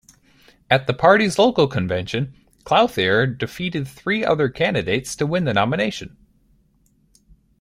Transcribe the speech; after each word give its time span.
At 0.67 0.87
the 0.87 0.95
party's 0.95 1.37
local 1.37 1.67
convention, 1.67 2.33
Clouthier 2.63 3.27
defeated 3.37 3.87
three 3.87 4.25
other 4.25 4.49
candidates 4.49 5.15
to 5.17 5.27
win 5.27 5.43
the 5.43 5.53
nomination. 5.53 6.17